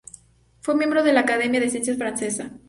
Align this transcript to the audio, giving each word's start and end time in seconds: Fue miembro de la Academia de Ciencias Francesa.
Fue 0.61 0.73
miembro 0.73 1.03
de 1.03 1.13
la 1.13 1.19
Academia 1.19 1.59
de 1.59 1.69
Ciencias 1.69 1.95
Francesa. 1.97 2.49